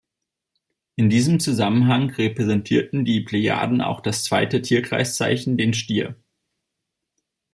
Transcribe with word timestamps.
In 0.95 1.11
diesem 1.11 1.39
Zusammenhang 1.39 2.09
repräsentierten 2.09 3.05
die 3.05 3.21
Plejaden 3.21 3.81
auch 3.81 3.99
das 4.01 4.23
zweite 4.23 4.63
Tierkreiszeichen, 4.63 5.57
den 5.57 5.75
Stier. 5.75 6.15